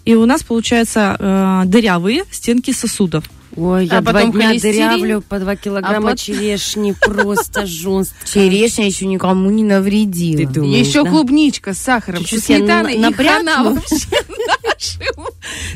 И 0.05 0.15
у 0.15 0.27
нас 0.27 0.43
получается 0.43 1.17
э, 1.19 1.63
дырявые 1.67 2.25
стенки 2.31 2.73
сосудов. 2.73 3.25
Ой, 3.57 3.87
я 3.87 3.99
А 3.99 4.01
два 4.01 4.13
потом 4.13 4.33
дня 4.33 4.49
холестерин, 4.49 4.75
дырявлю 4.91 5.23
по 5.23 5.39
два 5.41 5.57
килограмма 5.57 6.13
а 6.13 6.17
черешни, 6.17 6.95
просто 7.01 7.67
жестко. 7.67 8.15
Черешня 8.25 8.87
еще 8.87 9.07
никому 9.07 9.51
не 9.51 9.65
навредила. 9.65 10.39
Ты 10.39 10.47
думаешь, 10.47 10.87
Еще 10.87 11.03
да? 11.03 11.11
клубничка 11.11 11.75
с 11.75 11.79
сахаром, 11.79 12.25
со 12.25 12.41
сметаной 12.41 12.95
я 12.95 13.01
на- 13.01 13.09
и 13.11 13.13
хана 13.13 13.65
вообще. 13.65 14.07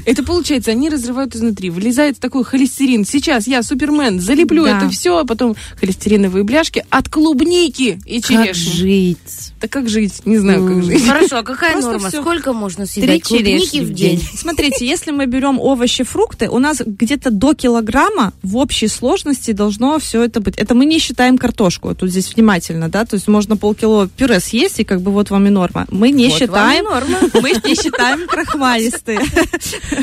Это 0.04 0.22
получается, 0.22 0.70
они 0.70 0.88
разрывают 0.88 1.34
изнутри, 1.34 1.70
вылезает 1.70 2.18
такой 2.18 2.44
холестерин. 2.44 3.04
Сейчас 3.04 3.46
я, 3.46 3.62
Супермен, 3.62 4.20
залеплю 4.20 4.64
Да. 4.64 4.78
это 4.78 4.88
все, 4.90 5.18
а 5.18 5.24
потом 5.24 5.56
холестериновые 5.80 6.44
бляшки 6.44 6.84
от 6.90 7.08
клубники 7.08 7.98
и 8.06 8.20
Как 8.20 8.30
черешни. 8.46 8.70
жить? 8.72 9.18
Да 9.60 9.68
как 9.68 9.88
жить? 9.88 10.24
Не 10.26 10.38
знаю, 10.38 10.66
как 10.66 10.82
жить. 10.82 11.06
Хорошо, 11.06 11.38
а 11.38 11.42
какая 11.44 11.72
Просто 11.72 11.92
норма? 11.92 12.08
всё. 12.08 12.20
Сколько 12.20 12.52
можно 12.52 12.84
Три 12.86 12.92
съедать 12.92 13.22
клубники 13.22 13.46
черешни 13.70 13.80
в 13.80 13.92
день? 13.92 14.22
Смотрите, 14.36 14.86
если 14.86 15.10
мы 15.10 15.26
берем 15.26 15.58
овощи, 15.58 16.04
фрукты, 16.04 16.48
у 16.48 16.58
нас 16.58 16.82
где-то 16.84 17.30
до 17.30 17.54
килограмма 17.54 18.32
в 18.42 18.56
общей 18.56 18.88
сложности 18.88 19.52
должно 19.52 19.98
все 19.98 20.22
это 20.22 20.40
быть. 20.40 20.56
Это 20.56 20.74
мы 20.74 20.84
не 20.84 20.98
считаем 20.98 21.38
картошку. 21.38 21.94
Тут 21.94 22.10
здесь 22.10 22.32
внимательно, 22.34 22.88
да, 22.88 23.04
то 23.04 23.14
есть 23.14 23.26
можно 23.28 23.56
полкило 23.56 24.08
пюре 24.08 24.40
съесть, 24.40 24.80
и 24.80 24.84
как 24.84 25.00
бы 25.00 25.10
вот 25.12 25.30
вам 25.30 25.46
и 25.46 25.50
норма. 25.50 25.86
Мы 25.90 26.10
не 26.10 26.28
Вот 26.28 26.38
считаем, 26.38 26.84
вам 26.84 27.04
и 27.04 27.10
норма. 27.10 27.30
мы 27.42 27.50
не 27.50 27.74
считаем 27.74 28.26
крахмалистые. 28.26 29.20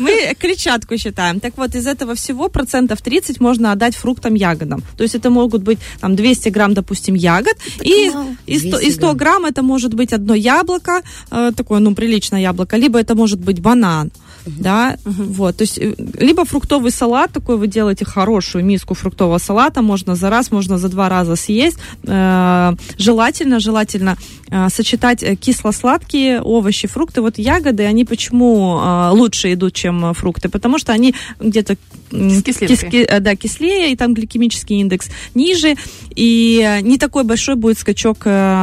Мы 0.00 0.34
клетчатку 0.38 0.96
считаем. 0.96 1.40
Так 1.40 1.56
вот, 1.56 1.74
из 1.74 1.86
этого 1.86 2.14
всего 2.14 2.48
процентов 2.48 3.00
30 3.02 3.40
можно 3.40 3.72
отдать 3.72 3.96
фруктам, 3.96 4.34
ягодам. 4.34 4.82
То 4.96 5.02
есть 5.02 5.14
это 5.14 5.30
могут 5.30 5.62
быть 5.62 5.78
там 6.00 6.16
200 6.16 6.48
грамм, 6.50 6.74
допустим, 6.74 7.14
ягод, 7.14 7.56
и, 7.80 8.10
и 8.46 8.58
100, 8.58 8.70
200 8.70 8.84
и 8.86 8.90
100 8.90 9.00
грамм. 9.00 9.16
грамм 9.16 9.44
это 9.44 9.62
может 9.62 9.94
быть 9.94 10.12
одно 10.12 10.34
яблоко, 10.34 11.02
э, 11.30 11.52
такое, 11.56 11.80
ну, 11.80 11.94
приличное 11.94 12.40
яблоко, 12.40 12.76
либо 12.76 12.98
это 12.98 13.14
может 13.14 13.40
быть 13.40 13.60
банан. 13.60 14.10
Да, 14.46 14.96
вот, 15.04 15.56
то 15.58 15.62
есть 15.62 15.78
э, 15.78 15.94
либо 16.18 16.44
фруктовый 16.44 16.90
салат 16.90 17.32
такой 17.32 17.56
вы 17.56 17.66
делаете 17.66 18.04
хорошую 18.04 18.64
миску 18.64 18.94
фруктового 18.94 19.38
салата, 19.38 19.82
можно 19.82 20.14
за 20.16 20.30
раз, 20.30 20.50
можно 20.50 20.78
за 20.78 20.88
два 20.88 21.08
раза 21.08 21.36
съесть, 21.36 21.78
Э, 22.04 22.74
желательно, 22.98 23.60
желательно 23.60 24.16
э, 24.50 24.68
сочетать 24.70 25.24
кисло-сладкие 25.40 26.40
овощи, 26.42 26.88
фрукты, 26.88 27.20
вот 27.20 27.38
ягоды, 27.38 27.84
они 27.84 28.04
почему 28.04 28.80
лучше 29.12 29.52
идут, 29.52 29.74
чем 29.74 30.12
фрукты, 30.14 30.48
потому 30.48 30.78
что 30.78 30.92
они 30.92 31.14
где-то 31.40 31.76
м, 32.12 32.30
С 32.30 32.42
кислинкой. 32.42 32.76
кис- 32.76 33.06
э, 33.08 33.20
да, 33.20 33.36
кислее, 33.36 33.92
и 33.92 33.96
там 33.96 34.14
гликемический 34.14 34.80
индекс 34.80 35.08
ниже, 35.34 35.74
и 36.14 36.80
не 36.82 36.98
такой 36.98 37.24
большой 37.24 37.54
будет 37.54 37.78
скачок 37.78 38.18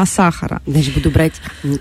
сахара. 0.05 0.61
Даже 0.65 0.91
буду 0.91 1.09
брать 1.09 1.33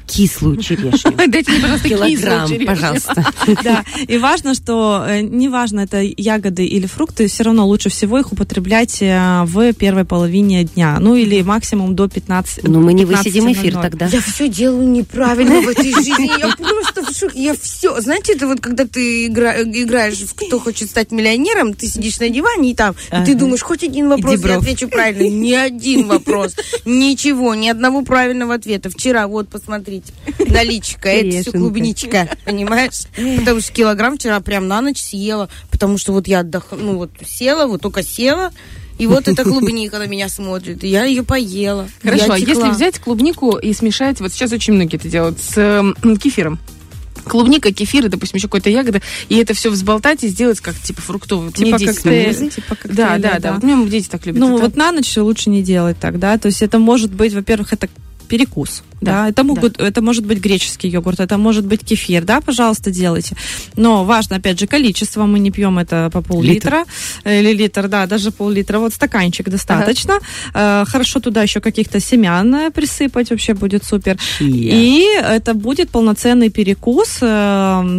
кислую 0.07 0.57
черешню. 0.59 1.13
Дайте 1.29 1.53
мне, 1.53 1.61
пожалуйста, 1.61 1.89
Килограмм, 1.89 2.49
пожалуйста. 2.67 3.27
Да, 3.65 3.85
и 4.07 4.19
важно, 4.19 4.55
что 4.55 5.05
э, 5.07 5.21
неважно, 5.23 5.81
это 5.81 6.01
ягоды 6.03 6.65
или 6.67 6.87
фрукты, 6.87 7.27
все 7.29 7.45
равно 7.45 7.67
лучше 7.67 7.89
всего 7.89 8.19
их 8.19 8.33
употреблять 8.33 8.99
э, 9.01 9.43
в 9.45 9.73
первой 9.75 10.05
половине 10.05 10.65
дня, 10.65 10.99
ну 11.01 11.15
или 11.15 11.43
максимум 11.43 11.95
до 11.95 12.09
15 12.09 12.65
Ну, 12.65 12.81
мы 12.81 12.93
не 12.93 13.05
высидим 13.05 13.51
эфир 13.53 13.75
15:00. 13.75 13.83
тогда. 13.83 14.07
Я 14.07 14.21
все 14.21 14.49
делаю 14.49 14.89
неправильно 14.89 15.61
в 15.61 15.69
этой 15.69 15.93
жизни. 15.95 16.31
Я 16.39 16.55
просто 16.57 17.05
в 17.13 17.17
шоке. 17.17 17.43
Я 17.43 17.55
все. 17.61 18.01
Знаете, 18.01 18.33
это 18.35 18.47
вот 18.47 18.61
когда 18.61 18.85
ты 18.87 19.27
игра- 19.27 19.61
играешь 19.63 20.19
в 20.19 20.35
«Кто 20.35 20.59
хочет 20.61 20.89
стать 20.91 21.11
миллионером», 21.11 21.75
ты 21.75 21.87
сидишь 21.87 22.19
на 22.21 22.29
диване 22.29 22.73
и 22.73 22.75
там, 22.75 22.95
и 23.13 23.25
ты 23.25 23.35
думаешь, 23.35 23.63
хоть 23.63 23.83
один 23.85 24.09
вопрос 24.09 24.41
я 24.45 24.57
отвечу 24.57 24.89
правильно. 24.89 25.29
Ни 25.29 25.53
один 25.53 26.07
вопрос. 26.07 26.55
Ничего, 26.85 27.55
ни 27.55 27.69
одного 27.69 28.03
правильного 28.03 28.55
ответа. 28.55 28.91
Вчера, 28.91 29.27
вот, 29.29 29.49
посмотрите, 29.49 30.13
наличка, 30.49 31.09
это 31.09 31.43
все 31.43 31.53
клубничка, 31.53 32.29
понимаешь? 32.45 33.07
Потому 33.39 33.61
что 33.61 33.73
килограмм 33.79 34.17
вчера 34.17 34.41
прям 34.41 34.67
на 34.67 34.81
ночь 34.81 35.01
съела, 35.01 35.49
потому 35.71 35.99
что 35.99 36.13
вот 36.13 36.27
я 36.27 36.41
отдохнула, 36.41 36.83
ну 36.83 36.97
вот 36.99 37.11
села, 37.25 37.69
вот 37.69 37.81
только 37.81 38.03
села, 38.03 38.51
и 38.99 39.07
вот 39.07 39.29
эта 39.29 39.45
клубника 39.45 39.99
на 39.99 40.09
меня 40.09 40.29
смотрит, 40.29 40.83
и 40.83 40.89
я 40.89 41.05
ее 41.05 41.23
поела. 41.23 41.89
Хорошо, 42.03 42.33
а 42.33 42.39
если 42.39 42.71
взять 42.71 42.99
клубнику 42.99 43.57
и 43.57 43.73
смешать, 43.73 44.21
вот 44.21 44.33
сейчас 44.33 44.51
очень 44.53 44.73
многие 44.73 44.97
это 44.97 45.09
делают, 45.09 45.39
с 45.39 45.57
м, 45.57 45.95
кефиром. 46.17 46.59
Клубника, 47.25 47.73
кефир, 47.73 48.07
и, 48.07 48.09
допустим, 48.09 48.39
еще 48.39 48.49
какой-то 48.49 48.69
ягода, 48.69 49.01
и 49.29 49.37
это 49.37 49.55
все 49.55 49.71
взболтать 49.71 50.25
и 50.25 50.29
сделать 50.29 50.59
как 50.59 50.75
типа 50.75 51.01
фруктовый. 51.01 51.53
Типа 51.53 51.79
коктейль, 51.79 52.35
смузи. 52.35 52.51
типа 52.51 52.77
Да, 52.85 53.11
коктейля, 53.15 53.39
да, 53.41 53.59
да. 53.61 53.77
Вот 53.77 53.91
дети 53.91 54.09
так 54.09 54.27
любят. 54.27 54.41
Ну, 54.41 54.55
это. 54.57 54.65
вот 54.65 54.77
на 54.77 54.91
ночь 54.91 55.17
лучше 55.17 55.51
не 55.51 55.63
делать 55.63 55.99
так, 56.01 56.19
да. 56.19 56.37
То 56.37 56.47
есть 56.47 56.63
это 56.63 56.81
может 56.81 57.13
быть, 57.13 57.33
во-первых, 57.33 57.73
это 57.73 57.89
перекус. 58.29 58.83
Да, 59.01 59.13
Да, 59.13 59.29
это 59.29 59.45
могут, 59.45 59.81
это 59.81 60.03
может 60.03 60.27
быть 60.27 60.41
греческий 60.41 60.89
йогурт, 60.89 61.21
это 61.21 61.39
может 61.39 61.65
быть 61.65 61.85
кефир, 61.85 62.25
да, 62.25 62.41
пожалуйста, 62.41 62.91
делайте. 62.91 63.37
Но 63.77 64.05
важно, 64.05 64.37
опять 64.37 64.59
же, 64.59 64.67
количество. 64.67 65.27
Мы 65.27 65.39
не 65.39 65.51
пьем 65.51 65.79
это 65.79 66.11
по 66.13 66.21
пол-литра 66.21 66.85
э, 67.25 67.41
или 67.41 67.53
литр, 67.53 67.89
да, 67.89 68.07
даже 68.07 68.31
пол-литра. 68.31 68.79
Вот 68.79 68.93
стаканчик 68.93 69.49
достаточно. 69.49 70.19
Э, 70.55 70.85
Хорошо 70.87 71.21
туда 71.21 71.43
еще 71.43 71.61
каких-то 71.61 72.01
семян 72.01 72.55
э, 72.55 72.71
присыпать, 72.71 73.31
вообще 73.31 73.55
будет 73.55 73.85
супер. 73.85 74.17
И 74.41 75.07
это 75.23 75.55
будет 75.55 75.91
полноценный 75.91 76.51
перекус. 76.51 77.19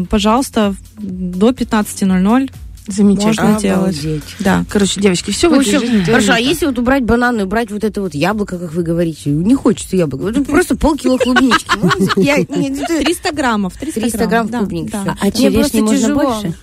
Пожалуйста, 0.10 0.76
до 0.98 1.50
15.00 1.50 2.50
Замечательно. 2.90 3.48
можно 3.48 3.62
делать. 3.62 4.00
Обалдеть. 4.00 4.24
Да. 4.40 4.66
Короче, 4.70 5.02
девочки, 5.02 5.32
все 5.32 5.50
В 5.50 5.54
этой 5.54 5.62
общем, 5.66 5.80
жизни 5.80 6.04
хорошо, 6.04 6.34
а 6.34 6.40
если 6.40 6.66
вот 6.66 6.78
убрать 6.80 7.04
бананы, 7.04 7.44
убрать 7.44 7.72
вот 7.72 7.84
это 7.84 8.02
вот 8.02 8.14
яблоко, 8.14 8.58
как 8.58 8.74
вы 8.74 8.84
говорите, 8.84 9.30
не 9.30 9.56
хочется 9.56 9.96
яблоко, 9.96 10.24
вот 10.24 10.48
просто 10.48 10.76
полкило 10.76 11.18
клубнички. 11.18 11.70
Ну, 11.82 11.90
я- 12.22 12.38
нет, 12.38 12.82
это 12.82 13.00
300 13.00 13.32
граммов. 13.34 13.78
300, 13.78 14.02
300 14.02 14.26
грамм 14.26 14.50
да, 14.50 14.60
клубники. 14.60 14.96
А 14.96 15.32
черешни 15.32 15.82
просто 15.82 15.82
можно 15.82 16.16
больше? 16.16 16.54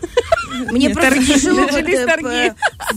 Мне 0.72 0.90
просто 0.90 1.24
тяжело 1.24 1.66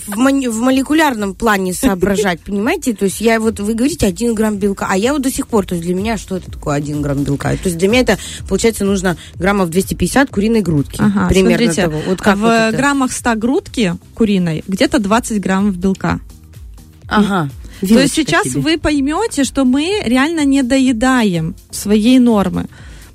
в, 0.08 0.16
в 0.16 0.62
молекулярном 0.62 1.36
плане 1.36 1.74
соображать, 1.74 2.42
понимаете? 2.42 2.94
То 2.94 3.06
есть 3.06 3.22
я 3.22 3.40
вот, 3.40 3.60
вы 3.60 3.74
говорите, 3.74 4.08
один 4.08 4.34
грамм 4.34 4.58
белка, 4.58 4.88
а 4.90 4.98
я 4.98 5.14
вот 5.14 5.22
до 5.22 5.32
сих 5.32 5.48
пор, 5.48 5.66
то 5.66 5.76
есть 5.76 5.86
для 5.86 5.96
меня 5.96 6.18
что 6.18 6.38
это 6.38 6.52
такое 6.52 6.76
один 6.76 7.02
грамм 7.02 7.24
белка? 7.24 7.50
То 7.52 7.66
есть 7.66 7.78
для 7.78 7.88
меня 7.88 8.02
это, 8.02 8.18
получается, 8.48 8.86
нужно 8.86 9.18
граммов 9.36 9.70
250 9.70 10.30
куриной 10.30 10.62
грудки. 10.62 10.98
Ага, 11.00 11.28
примерно 11.28 11.72
смотрите, 11.72 11.82
того. 11.84 12.02
Вот 12.06 12.22
как 12.22 12.38
в 12.38 12.42
вот 12.42 12.50
это? 12.50 12.78
граммах 12.78 13.12
100 13.12 13.36
грудки 13.36 13.96
куриной 14.16 14.64
где-то 14.68 15.00
20 15.00 15.42
граммов 15.42 15.78
белка. 15.78 16.20
Ага. 17.08 17.50
То 17.82 18.00
есть 18.00 18.14
сейчас 18.14 18.44
тебе. 18.50 18.62
вы 18.62 18.78
поймете, 18.78 19.44
что 19.44 19.66
мы 19.66 20.02
реально 20.04 20.44
не 20.46 20.64
доедаем 20.64 21.56
своей 21.72 22.20
нормы. 22.20 22.66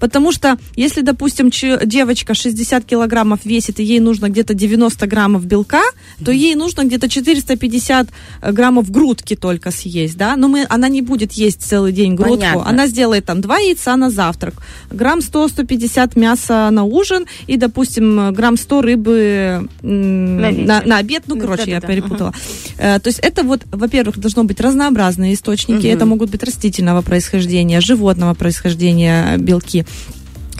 Потому 0.04 0.32
что 0.32 0.58
если, 0.76 1.00
допустим, 1.00 1.49
девочка 1.82 2.34
60 2.34 2.84
килограммов 2.84 3.46
весит, 3.46 3.80
и 3.80 3.84
ей 3.84 4.00
нужно 4.00 4.28
где-то 4.28 4.52
90 4.52 5.06
граммов 5.06 5.46
белка, 5.46 5.80
то 6.23 6.30
ей 6.30 6.54
нужно 6.56 6.84
где-то 6.84 7.08
450 7.08 8.08
граммов 8.52 8.90
грудки 8.90 9.34
только 9.34 9.70
съесть, 9.70 10.18
да? 10.18 10.37
Но 10.37 10.49
мы, 10.49 10.66
она 10.68 10.88
не 10.88 11.00
будет 11.00 11.32
есть 11.32 11.62
целый 11.62 11.90
день 11.90 12.16
грудку. 12.16 12.37
Понятно. 12.37 12.68
Она 12.68 12.87
сделает 12.87 13.25
там 13.25 13.40
2 13.40 13.58
яйца 13.61 13.96
на 13.96 14.11
завтрак, 14.11 14.56
грамм 14.90 15.20
100-150 15.20 16.18
мяса 16.18 16.68
на 16.70 16.84
ужин 16.84 17.25
и, 17.46 17.56
допустим, 17.56 18.34
грамм 18.34 18.58
100 18.58 18.82
рыбы 18.82 19.68
На 19.80 20.50
на, 20.50 20.82
на 20.82 20.99
обед. 20.99 21.23
Ну, 21.26 21.37
Ну, 21.37 21.40
короче, 21.40 21.70
я 21.70 21.80
да-да-да. 21.80 21.94
перепутала. 21.94 22.34
Э, 22.76 23.00
То 23.00 23.08
есть 23.08 23.20
это 23.20 23.42
вот, 23.42 23.62
во-первых, 23.73 24.18
должно 24.18 24.44
быть 24.44 24.61
разнообразные 24.61 25.32
источники. 25.32 25.87
Это 25.87 26.04
могут 26.04 26.28
быть 26.28 26.42
растительного 26.42 27.00
происхождения, 27.00 27.80
животного 27.80 28.34
происхождения 28.34 29.38
белки. 29.38 29.87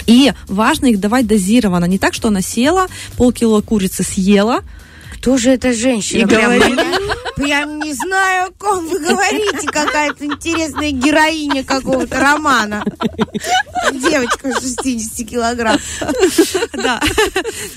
И 0.07 0.33
важно 0.49 0.87
их 0.87 1.01
давать 1.01 1.27
дозированно. 1.27 1.87
Не 1.87 1.99
так, 1.99 2.15
что 2.15 2.29
она 2.29 2.43
села, 2.43 2.89
полкило 3.17 3.61
курицы 3.61 4.03
съела. 4.03 4.61
Кто 5.15 5.39
же 5.39 5.51
эта 5.51 5.73
женщина? 5.73 6.19
И 6.21 6.25
говорит. 6.25 6.79
Прям 7.37 7.79
не 7.81 7.93
знаю, 7.93 8.49
о 8.49 8.53
ком 8.53 8.87
вы 8.87 8.99
говорите. 8.99 9.67
Какая-то 9.67 10.25
интересная 10.25 10.91
героиня 10.91 11.65
какого-то 11.65 12.19
романа. 12.21 12.85
Девочка 13.93 14.53
60 14.61 15.29
килограмм. 15.29 15.79
Да. 16.73 17.01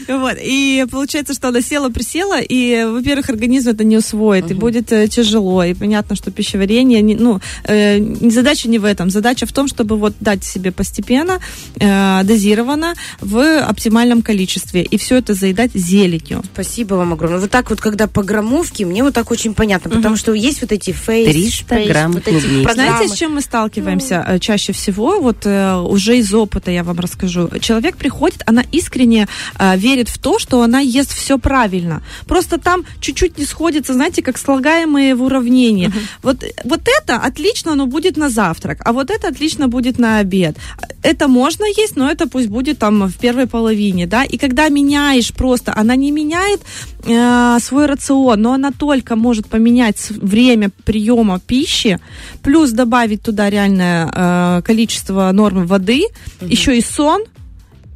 Вот. 0.08 0.38
И 0.42 0.86
получается, 0.90 1.34
что 1.34 1.50
она 1.50 1.62
села, 1.62 1.90
присела, 1.90 2.40
и, 2.40 2.84
во-первых, 2.86 3.30
организм 3.30 3.70
это 3.70 3.84
не 3.84 3.98
усвоит, 3.98 4.52
и 4.52 4.54
будет 4.54 4.92
э, 4.92 5.08
тяжело. 5.08 5.64
И 5.64 5.74
понятно, 5.74 6.16
что 6.16 6.32
пищеварение, 6.32 7.04
ну, 7.18 7.40
э, 7.64 8.00
задача 8.30 8.70
не 8.70 8.80
в 8.80 8.86
этом. 8.86 9.10
Задача 9.10 9.46
в 9.46 9.52
том, 9.52 9.68
чтобы 9.68 9.98
вот 9.98 10.14
дать 10.20 10.44
себе 10.44 10.72
постепенно, 10.72 11.40
э, 11.80 12.24
дозированно, 12.24 12.94
в 13.22 13.60
оптимальном 13.60 14.22
количестве. 14.22 14.84
И 14.84 14.98
все 14.98 15.18
это 15.18 15.34
заедать 15.34 15.72
зеленью. 15.74 16.44
Спасибо 16.54 16.96
вам 16.96 17.14
огромное. 17.14 17.40
Вот 17.40 17.52
так 17.52 17.70
вот, 17.70 17.80
когда 17.80 18.08
по 18.08 18.24
граммовке, 18.24 18.86
мне 18.86 19.04
вот 19.04 19.14
так 19.14 19.32
очень 19.32 19.47
понятно, 19.54 19.90
потому 19.90 20.16
что 20.16 20.34
есть 20.34 20.62
вот 20.62 20.72
эти 20.72 20.92
фейс, 20.92 21.30
300 21.30 21.76
фейс, 21.76 21.88
грамм 21.90 22.12
вот 22.14 22.28
эти. 22.28 22.74
Знаете, 22.74 23.08
с 23.08 23.18
чем 23.18 23.36
мы 23.36 23.42
сталкиваемся 23.42 24.26
э, 24.28 24.40
чаще 24.40 24.74
всего? 24.74 25.20
Вот 25.20 25.46
э, 25.46 25.76
уже 25.76 26.18
из 26.18 26.34
опыта 26.34 26.72
я 26.72 26.84
вам 26.84 27.00
расскажу. 27.00 27.50
Человек 27.60 27.98
приходит, 27.98 28.44
она 28.46 28.64
искренне 28.72 29.28
э, 29.60 29.78
верит 29.78 30.10
в 30.10 30.18
то, 30.18 30.40
что 30.40 30.62
она 30.62 30.80
ест 30.80 31.14
все 31.14 31.38
правильно. 31.38 32.02
Просто 32.26 32.58
там 32.58 32.84
чуть-чуть 33.00 33.38
не 33.38 33.46
сходится, 33.46 33.94
знаете, 33.94 34.22
как 34.22 34.38
слагаемые 34.38 35.16
в 35.16 35.24
уравнении. 35.24 35.92
Вот, 36.24 36.44
вот 36.64 36.82
это 36.88 37.16
отлично, 37.18 37.76
но 37.76 37.86
будет 37.86 38.18
на 38.18 38.30
завтрак, 38.30 38.80
а 38.86 38.94
вот 38.94 39.10
это 39.12 39.28
отлично 39.28 39.68
будет 39.68 40.00
на 40.00 40.20
обед. 40.20 40.58
Это 41.04 41.28
можно 41.28 41.66
есть, 41.66 41.96
но 41.96 42.10
это 42.10 42.28
пусть 42.28 42.48
будет 42.48 42.80
там 42.80 43.08
в 43.08 43.18
первой 43.18 43.48
половине, 43.48 44.08
да. 44.08 44.24
И 44.24 44.38
когда 44.38 44.70
меняешь 44.70 45.32
просто, 45.34 45.74
она 45.76 45.96
не 45.96 46.12
меняет 46.12 46.62
э, 47.06 47.58
свой 47.62 47.86
рацион, 47.86 48.42
но 48.42 48.54
она 48.54 48.72
только 48.72 49.16
может 49.16 49.37
поменять 49.46 50.00
с- 50.00 50.10
время 50.12 50.72
приема 50.84 51.40
пищи, 51.40 52.00
плюс 52.42 52.72
добавить 52.72 53.22
туда 53.22 53.50
реальное 53.50 54.10
э, 54.12 54.62
количество 54.64 55.32
нормы 55.32 55.66
воды, 55.66 56.06
еще 56.42 56.78
и 56.78 56.82
сон. 56.82 57.22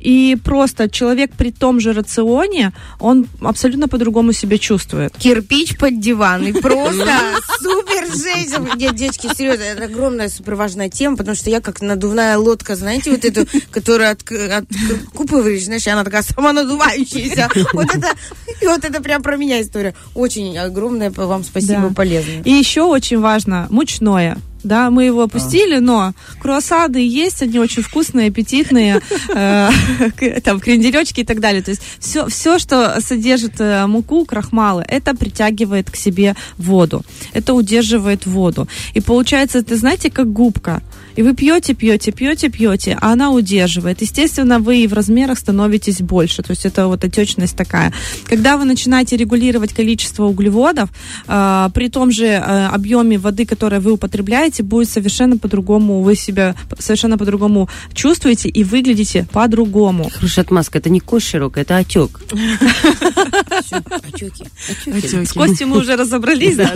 И 0.01 0.35
просто 0.43 0.89
человек 0.89 1.31
при 1.37 1.51
том 1.51 1.79
же 1.79 1.93
рационе, 1.93 2.73
он 2.99 3.27
абсолютно 3.41 3.87
по-другому 3.87 4.33
себя 4.33 4.57
чувствует. 4.57 5.13
Кирпич 5.17 5.77
под 5.77 5.99
диван. 5.99 6.47
И 6.47 6.51
просто 6.53 7.05
супер 7.61 8.07
жесть. 8.07 8.55
Нет, 8.75 8.95
девочки, 8.95 9.29
серьезно, 9.35 9.63
это 9.63 9.85
огромная 9.85 10.29
супер 10.29 10.55
важная 10.55 10.89
тема, 10.89 11.17
потому 11.17 11.35
что 11.35 11.49
я 11.49 11.61
как 11.61 11.81
надувная 11.81 12.37
лодка, 12.37 12.75
знаете, 12.75 13.11
вот 13.11 13.23
эту, 13.23 13.45
которую 13.69 14.09
от, 14.11 14.21
откупываешь, 14.21 15.65
знаешь, 15.65 15.85
и 15.85 15.89
она 15.89 16.03
такая 16.03 16.23
сама 16.23 16.51
надувающаяся. 16.51 17.49
Вот 17.73 17.95
это, 17.95 18.07
и 18.61 18.65
вот 18.67 18.83
это 18.83 19.01
прям 19.01 19.21
про 19.21 19.37
меня 19.37 19.61
история. 19.61 19.93
Очень 20.15 20.57
огромное 20.57 21.11
вам 21.11 21.43
спасибо, 21.43 21.89
Да. 21.89 21.93
полезно. 21.93 22.41
И 22.43 22.51
еще 22.51 22.83
очень 22.83 23.19
важно 23.19 23.67
мучное. 23.69 24.37
Да, 24.63 24.89
мы 24.91 25.05
его 25.05 25.23
опустили, 25.23 25.79
но 25.79 26.13
круассаны 26.39 26.97
есть, 26.97 27.41
они 27.41 27.59
очень 27.59 27.81
вкусные, 27.81 28.29
аппетитные, 28.29 29.01
э, 29.29 29.69
там 30.43 30.59
кренделечки 30.59 31.21
и 31.21 31.23
так 31.23 31.39
далее. 31.39 31.61
То 31.61 31.71
есть 31.71 31.81
все, 31.99 32.27
все, 32.27 32.59
что 32.59 32.99
содержит 33.01 33.59
э, 33.59 33.87
муку, 33.87 34.25
крахмалы, 34.25 34.85
это 34.87 35.15
притягивает 35.15 35.89
к 35.89 35.95
себе 35.95 36.35
воду, 36.57 37.03
это 37.33 37.53
удерживает 37.53 38.25
воду. 38.25 38.67
И 38.93 39.01
получается, 39.01 39.63
ты 39.63 39.75
знаете, 39.75 40.11
как 40.11 40.31
губка. 40.31 40.81
И 41.15 41.21
вы 41.21 41.33
пьете, 41.33 41.73
пьете, 41.73 42.11
пьете, 42.11 42.49
пьете, 42.49 42.97
а 43.01 43.13
она 43.13 43.31
удерживает. 43.31 44.01
Естественно, 44.01 44.59
вы 44.59 44.83
и 44.83 44.87
в 44.87 44.93
размерах 44.93 45.37
становитесь 45.37 46.01
больше. 46.01 46.41
То 46.43 46.51
есть 46.51 46.65
это 46.65 46.87
вот 46.87 47.03
отечность 47.03 47.55
такая. 47.55 47.93
Когда 48.25 48.57
вы 48.57 48.65
начинаете 48.65 49.17
регулировать 49.17 49.73
количество 49.73 50.25
углеводов, 50.25 50.89
э, 51.27 51.69
при 51.73 51.89
том 51.89 52.11
же 52.11 52.25
э, 52.25 52.67
объеме 52.67 53.17
воды, 53.17 53.45
которое 53.45 53.79
вы 53.79 53.91
употребляете, 53.91 54.63
будет 54.63 54.89
совершенно 54.89 55.37
по-другому, 55.37 56.01
вы 56.01 56.15
себя 56.15 56.55
совершенно 56.79 57.17
по-другому 57.17 57.69
чувствуете 57.93 58.49
и 58.49 58.63
выглядите 58.63 59.27
по-другому. 59.31 60.09
Хорошая 60.13 60.45
отмазка, 60.45 60.77
это 60.77 60.89
не 60.89 60.99
кость 60.99 61.27
широкая, 61.27 61.63
это 61.63 61.77
отек. 61.77 62.19
Отеки. 64.13 64.45
С 65.25 65.33
Костей 65.33 65.65
мы 65.65 65.77
уже 65.77 65.95
разобрались, 65.95 66.55
да? 66.57 66.71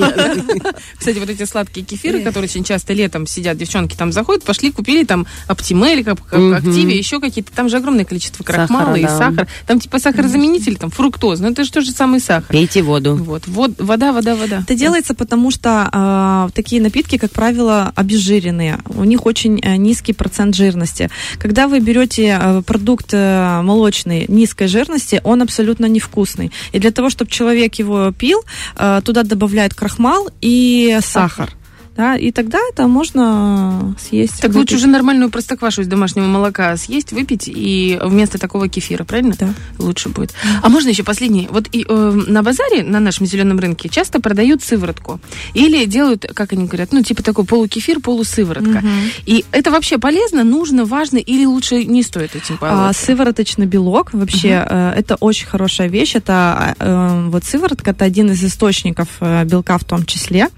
Кстати, 0.97 1.17
вот 1.19 1.29
эти 1.29 1.45
сладкие 1.45 1.85
кефиры, 1.85 2.21
которые 2.21 2.49
очень 2.49 2.63
часто 2.63 2.93
летом 2.93 3.27
сидят, 3.27 3.57
девчонки 3.57 3.95
там 3.95 4.11
заходят, 4.11 4.24
пошли, 4.43 4.71
купили 4.71 5.03
там 5.03 5.25
Оптимель, 5.47 6.03
как, 6.03 6.23
как. 6.25 6.59
Активе, 6.59 6.97
еще 6.97 7.19
какие-то. 7.19 7.51
Там 7.51 7.69
же 7.69 7.77
огромное 7.77 8.05
количество 8.05 8.43
крахмала 8.43 8.95
Сахара, 8.95 8.99
и 8.99 9.03
да. 9.03 9.17
сахар. 9.17 9.47
Там 9.67 9.79
типа 9.79 9.99
сахарозаменитель, 9.99 10.77
там 10.77 10.89
фруктоз. 10.89 11.39
Но 11.39 11.49
это 11.49 11.63
же 11.63 11.71
тот 11.71 11.83
же 11.83 11.91
самый 11.91 12.19
сахар. 12.19 12.49
Пейте 12.49 12.81
воду. 12.81 13.15
Вот, 13.15 13.47
вот, 13.47 13.71
вода, 13.77 14.11
вода, 14.11 14.35
вода. 14.35 14.63
Это 14.63 14.75
делается 14.75 15.13
потому, 15.13 15.51
что 15.51 15.89
э, 15.91 16.49
такие 16.53 16.81
напитки, 16.81 17.17
как 17.17 17.31
правило, 17.31 17.91
обезжиренные. 17.95 18.79
У 18.89 19.03
них 19.03 19.25
очень 19.25 19.59
э, 19.61 19.75
низкий 19.77 20.13
процент 20.13 20.55
жирности. 20.55 21.09
Когда 21.37 21.67
вы 21.67 21.79
берете 21.79 22.37
э, 22.39 22.61
продукт 22.61 23.09
э, 23.13 23.61
молочный 23.61 24.25
низкой 24.27 24.67
жирности, 24.67 25.21
он 25.23 25.41
абсолютно 25.41 25.85
невкусный. 25.85 26.51
И 26.71 26.79
для 26.79 26.91
того, 26.91 27.09
чтобы 27.09 27.31
человек 27.31 27.75
его 27.75 28.11
пил, 28.11 28.43
э, 28.77 29.01
туда 29.03 29.23
добавляют 29.23 29.73
крахмал 29.73 30.29
и 30.41 30.99
сахар. 31.01 31.51
Да, 31.95 32.15
и 32.15 32.31
тогда 32.31 32.59
это 32.69 32.87
можно 32.87 33.95
съесть. 33.99 34.41
Так 34.41 34.49
лучше 34.51 34.59
выпить. 34.59 34.75
уже 34.75 34.87
нормальную 34.87 35.29
простоквашу 35.29 35.81
из 35.81 35.87
домашнего 35.87 36.25
молока 36.25 36.75
съесть, 36.77 37.11
выпить 37.13 37.47
и 37.47 37.97
вместо 38.03 38.37
такого 38.37 38.67
кефира, 38.67 39.03
правильно? 39.03 39.33
Да. 39.39 39.53
Лучше 39.79 40.09
будет. 40.09 40.33
А 40.61 40.69
можно 40.69 40.89
еще 40.89 41.03
последний? 41.03 41.47
Вот 41.49 41.67
и, 41.71 41.85
э, 41.87 42.11
на 42.27 42.43
базаре, 42.43 42.83
на 42.83 42.99
нашем 42.99 43.25
зеленом 43.25 43.59
рынке, 43.59 43.87
часто 43.89 44.19
продают 44.19 44.61
сыворотку. 44.61 45.19
Или 45.53 45.85
делают, 45.85 46.25
как 46.33 46.51
они 46.51 46.65
говорят, 46.65 46.91
ну, 46.91 47.01
типа 47.01 47.23
такой 47.23 47.45
полукефир, 47.45 48.01
полусыворотка. 48.01 48.83
И 49.25 49.45
это 49.51 49.71
вообще 49.71 49.97
полезно, 49.97 50.43
нужно, 50.43 50.85
важно, 50.85 51.17
или 51.17 51.45
лучше 51.45 51.85
не 51.85 52.03
стоит 52.03 52.35
этим 52.35 52.55
А, 52.55 52.61
баловаться? 52.61 53.05
сывороточный 53.05 53.65
белок 53.65 54.13
вообще 54.13 54.65
э, 54.67 54.93
это 54.97 55.15
очень 55.15 55.47
хорошая 55.47 55.87
вещь. 55.87 56.15
Это 56.15 56.75
э, 56.77 57.27
вот 57.29 57.45
сыворотка 57.45 57.91
это 57.91 58.03
один 58.03 58.31
из 58.31 58.43
источников 58.43 59.07
э, 59.21 59.45
белка 59.45 59.77
в 59.77 59.85
том 59.85 60.05
числе. 60.05 60.49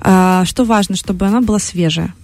А, 0.00 0.44
что 0.44 0.64
важно, 0.64 0.75
чтобы 0.96 1.26
она 1.26 1.40
была 1.40 1.58
свежая. 1.58 2.14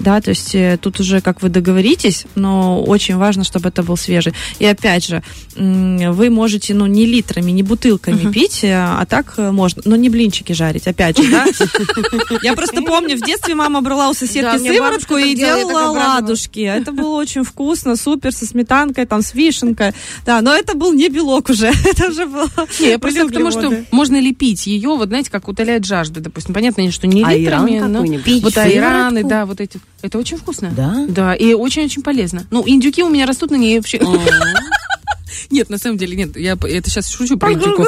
Да, 0.00 0.20
то 0.20 0.30
есть 0.30 0.54
э, 0.54 0.78
тут 0.80 1.00
уже 1.00 1.20
как 1.20 1.42
вы 1.42 1.48
договоритесь, 1.48 2.24
но 2.34 2.82
очень 2.82 3.16
важно, 3.16 3.44
чтобы 3.44 3.68
это 3.68 3.82
был 3.82 3.96
свежий. 3.96 4.32
И 4.58 4.64
опять 4.64 5.06
же, 5.06 5.22
вы 5.56 6.30
можете, 6.30 6.74
ну, 6.74 6.86
не 6.86 7.04
литрами, 7.06 7.50
не 7.50 7.62
бутылками 7.62 8.30
пить, 8.32 8.60
э, 8.62 8.74
а 8.74 9.04
так 9.06 9.34
э, 9.36 9.50
можно, 9.50 9.82
но 9.84 9.96
не 9.96 10.08
блинчики 10.08 10.52
жарить, 10.52 10.86
опять 10.86 11.18
же, 11.18 11.30
да. 11.30 11.46
Я 12.42 12.54
просто 12.54 12.82
помню, 12.82 13.16
в 13.16 13.22
детстве 13.22 13.54
мама 13.54 13.80
брала 13.80 14.10
у 14.10 14.14
соседки 14.14 14.58
сыворотку 14.58 15.16
и 15.16 15.34
делала, 15.34 15.90
ладушки. 15.92 16.60
Это 16.60 16.92
было 16.92 17.16
очень 17.16 17.44
вкусно, 17.44 17.96
супер, 17.96 18.32
со 18.32 18.46
сметанкой, 18.46 19.06
там, 19.06 19.22
с 19.22 19.34
вишенкой. 19.34 19.92
Да, 20.24 20.40
но 20.42 20.54
это 20.54 20.76
был 20.76 20.92
не 20.92 21.08
белок 21.08 21.50
уже, 21.50 21.66
это 21.84 22.10
уже 22.10 22.26
было... 22.26 22.48
Не, 22.80 22.90
я 22.90 22.98
просто 22.98 23.26
к 23.26 23.32
тому, 23.32 23.50
что 23.50 23.84
можно 23.90 24.20
ли 24.20 24.32
пить 24.32 24.66
ее, 24.66 24.90
вот 24.90 25.08
знаете, 25.08 25.30
как 25.30 25.48
утоляет 25.48 25.84
жажду, 25.84 26.20
допустим. 26.20 26.54
Понятно, 26.54 26.90
что 26.92 27.06
не 27.06 27.24
Айран 27.24 27.66
литрами, 27.66 27.78
но 27.80 28.40
вот 28.40 28.56
айраны, 28.58 29.24
да, 29.24 29.46
вот 29.46 29.60
эти. 29.60 29.80
Это 30.02 30.18
очень 30.18 30.36
вкусно. 30.36 30.72
Да? 30.76 31.06
Да, 31.08 31.34
и 31.34 31.54
очень-очень 31.54 32.02
полезно. 32.02 32.46
Ну, 32.50 32.62
индюки 32.66 33.02
у 33.02 33.08
меня 33.08 33.26
растут 33.26 33.50
на 33.50 33.56
ней 33.56 33.78
вообще. 33.78 34.00
Нет, 35.50 35.70
на 35.70 35.78
самом 35.78 35.96
деле, 35.96 36.14
нет, 36.14 36.36
я 36.36 36.58
это 36.60 36.90
сейчас 36.90 37.08
шучу 37.08 37.38
про 37.38 37.52
индюков. 37.52 37.86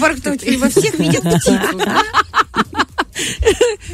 Во 0.00 0.68
всех 0.68 0.98
видят 0.98 1.22
птицу? 1.22 1.80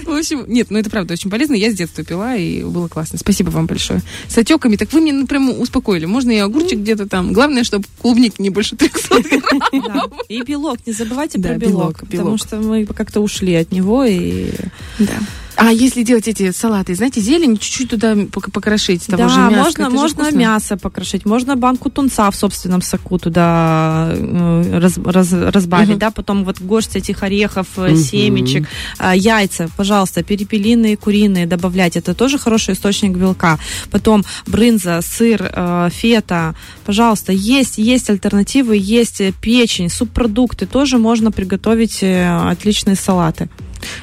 В 0.05 0.11
общем, 0.11 0.45
нет, 0.47 0.71
ну 0.71 0.79
это 0.79 0.91
правда 0.91 1.15
очень 1.15 1.31
полезно. 1.31 1.55
Я 1.55 1.71
с 1.71 1.75
детства 1.75 2.05
пила, 2.05 2.37
и 2.37 2.63
было 2.63 2.89
классно. 2.89 3.19
Спасибо 3.19 3.51
вам 3.51 3.67
большое. 3.67 4.03
С 4.29 4.39
отеками, 4.39 4.77
так 4.77 4.93
вы 4.93 5.01
меня 5.01 5.15
ну, 5.15 5.27
прям 5.27 5.61
успокоили. 5.61 6.05
Можно 6.05 6.31
и 6.31 6.39
огурчик 6.39 6.79
где-то 6.79 7.09
там. 7.09 7.33
Главное, 7.33 7.65
чтобы 7.65 7.87
клубник 8.01 8.39
не 8.39 8.51
больше 8.51 8.77
300 8.77 9.23
грамм. 9.23 9.63
Да. 9.73 10.05
И 10.29 10.43
белок, 10.43 10.79
не 10.87 10.93
забывайте 10.93 11.39
Да, 11.39 11.51
про 11.51 11.59
белок, 11.59 12.03
белок, 12.05 12.11
потому 12.11 12.39
что 12.39 12.57
мы 12.57 12.87
как-то 12.87 13.21
ушли 13.21 13.55
от 13.55 13.73
него 13.73 14.05
и 14.05 14.51
Да. 14.99 15.19
А 15.57 15.73
если 15.73 16.03
делать 16.03 16.29
эти 16.29 16.51
салаты, 16.53 16.95
знаете, 16.95 17.21
зелень, 17.23 17.57
чуть-чуть 17.57 17.89
туда 17.91 18.13
пок- 18.13 18.51
покрошить, 18.51 19.07
того 19.07 19.23
да, 19.23 19.29
же 19.29 19.41
мяска, 19.41 19.83
можно, 19.85 19.91
можно 19.91 20.25
вкусно. 20.25 20.39
мясо 20.39 20.77
покрошить, 20.77 21.25
можно 21.25 21.57
банку 21.57 21.89
тунца 21.89 22.31
в 22.31 22.37
собственном 22.37 22.83
соку 22.83 23.19
туда 23.19 24.09
э, 24.13 24.79
раз- 24.79 24.99
раз- 24.99 25.33
разбавить, 25.33 25.89
Мгм. 25.91 25.99
да, 25.99 26.11
потом 26.11 26.45
вот 26.45 26.61
горсть 26.61 26.95
этих 26.97 27.23
орехов, 27.23 27.67
э, 27.79 27.89
Мгм. 27.89 27.97
семечек, 27.97 28.69
а, 28.99 29.17
яйца, 29.17 29.71
пожалуйста, 29.79 30.23
перепелиные, 30.23 30.97
куриные 30.99 31.47
добавлять, 31.47 31.97
это 31.97 32.13
тоже 32.15 32.39
хороший 32.39 32.75
источник 32.75 33.17
белка. 33.17 33.59
Потом 33.91 34.25
брынза, 34.47 35.01
сыр, 35.03 35.41
э, 35.43 35.89
фета, 35.91 36.55
пожалуйста, 36.85 37.33
есть, 37.33 37.79
есть 37.79 38.11
альтернативы, 38.11 38.77
есть 38.79 39.21
э, 39.23 39.33
печень, 39.41 39.89
субпродукты, 39.89 40.67
тоже 40.67 40.99
можно 40.99 41.33
приготовить 41.33 42.03
э, 42.03 42.29
отличные 42.51 42.97
салаты. 42.97 43.49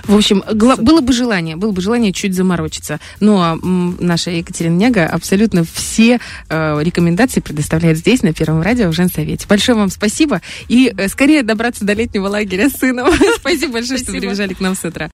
В 0.06 0.16
общем, 0.16 0.44
гла- 0.54 0.76
было 0.78 1.02
бы 1.02 1.14
желание, 1.14 1.56
было 1.56 1.72
бы 1.72 1.82
желание 1.82 2.12
чуть 2.14 2.34
заморочиться. 2.36 3.00
Ну, 3.20 3.38
а 3.40 3.54
м, 3.54 3.98
наша 4.00 4.32
Екатерина 4.32 4.76
Няга 4.76 5.06
абсолютно 5.08 5.64
все 5.64 6.20
э, 6.50 6.80
рекомендации 6.84 7.40
предоставляет 7.40 7.98
здесь, 7.98 8.24
на 8.24 8.34
Первом 8.34 8.62
радио, 8.62 8.90
в 8.90 8.94
Женсовете. 8.94 9.46
Большое 9.48 9.78
вам 9.78 9.90
спасибо. 9.90 10.42
И 10.68 10.94
э, 10.98 11.08
скорее 11.08 11.44
добраться 11.44 11.86
до 11.86 11.94
летнего 11.94 12.28
лагеря 12.28 12.70
с 12.70 12.74
сыном. 12.74 13.10
Спасибо 13.38 13.74
большое, 13.74 14.00
что 14.00 14.12
прибежали 14.12 14.54
к 14.54 14.60
нам 14.60 14.76
с 14.76 14.84
утра. 14.84 15.10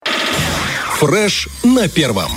Фреш 0.99 1.47
на 1.63 1.87
первом. 1.87 2.31